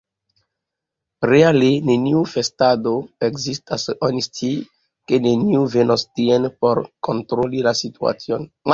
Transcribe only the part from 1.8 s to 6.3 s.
neniu festado ekzistas: oni sciis, ke neniu venos